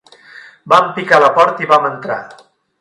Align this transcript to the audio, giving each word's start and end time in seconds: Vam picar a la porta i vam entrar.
Vam 0.73 0.89
picar 0.95 1.19
a 1.21 1.25
la 1.25 1.31
porta 1.37 1.67
i 1.69 1.73
vam 1.75 1.89
entrar. 1.93 2.21